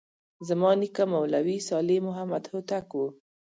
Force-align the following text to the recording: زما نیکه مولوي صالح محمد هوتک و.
زما 0.47 0.71
نیکه 0.81 1.03
مولوي 1.11 1.57
صالح 1.69 1.97
محمد 2.07 2.43
هوتک 2.51 2.87
و. 2.93 3.01